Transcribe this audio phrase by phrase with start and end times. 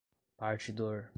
[0.39, 1.09] partidor